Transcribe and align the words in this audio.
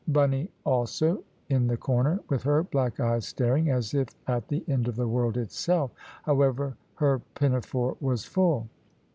Bunny 0.07 0.49
also 0.65 1.23
in 1.49 1.67
the 1.67 1.77
corner, 1.77 2.19
with 2.27 2.41
her 2.41 2.63
black 2.63 2.99
eyes 2.99 3.27
staring, 3.27 3.69
as 3.69 3.93
if 3.93 4.07
at 4.25 4.47
the 4.47 4.63
end 4.67 4.87
of 4.87 4.95
the 4.95 5.07
world 5.07 5.37
itself. 5.37 5.91
However, 6.23 6.75
her 6.95 7.21
pinafore 7.35 7.97
was 7.99 8.25
full. 8.25 8.67